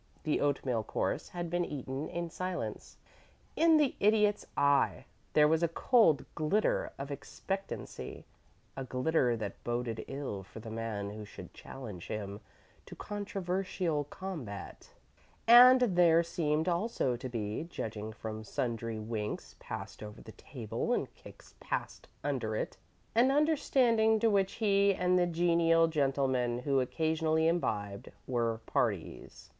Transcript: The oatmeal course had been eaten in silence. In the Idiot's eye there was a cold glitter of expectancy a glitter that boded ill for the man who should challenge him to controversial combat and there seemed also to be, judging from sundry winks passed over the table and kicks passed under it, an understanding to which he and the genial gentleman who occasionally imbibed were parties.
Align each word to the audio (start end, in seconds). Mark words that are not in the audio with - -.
The 0.23 0.41
oatmeal 0.41 0.83
course 0.83 1.29
had 1.29 1.51
been 1.51 1.63
eaten 1.63 2.09
in 2.09 2.31
silence. 2.31 2.97
In 3.55 3.77
the 3.77 3.95
Idiot's 3.99 4.47
eye 4.57 5.05
there 5.33 5.47
was 5.47 5.61
a 5.61 5.67
cold 5.67 6.25
glitter 6.33 6.91
of 6.97 7.11
expectancy 7.11 8.25
a 8.75 8.83
glitter 8.83 9.37
that 9.37 9.63
boded 9.63 10.03
ill 10.07 10.41
for 10.41 10.59
the 10.59 10.71
man 10.71 11.11
who 11.11 11.23
should 11.23 11.53
challenge 11.53 12.07
him 12.07 12.41
to 12.87 12.95
controversial 12.95 14.05
combat 14.05 14.89
and 15.47 15.81
there 15.81 16.23
seemed 16.23 16.67
also 16.67 17.15
to 17.15 17.29
be, 17.29 17.63
judging 17.63 18.11
from 18.11 18.43
sundry 18.43 18.97
winks 18.97 19.55
passed 19.59 20.01
over 20.01 20.19
the 20.19 20.31
table 20.31 20.93
and 20.93 21.13
kicks 21.13 21.53
passed 21.59 22.07
under 22.23 22.55
it, 22.55 22.75
an 23.13 23.29
understanding 23.29 24.19
to 24.19 24.31
which 24.31 24.53
he 24.53 24.95
and 24.95 25.19
the 25.19 25.27
genial 25.27 25.85
gentleman 25.87 26.57
who 26.57 26.79
occasionally 26.79 27.47
imbibed 27.47 28.09
were 28.25 28.61
parties. 28.65 29.49